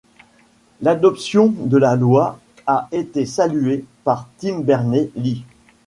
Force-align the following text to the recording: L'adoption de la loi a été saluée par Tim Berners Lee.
L'adoption 0.81 1.49
de 1.55 1.77
la 1.77 1.95
loi 1.95 2.39
a 2.65 2.87
été 2.91 3.27
saluée 3.27 3.85
par 4.03 4.27
Tim 4.39 4.61
Berners 4.61 5.11
Lee. 5.15 5.45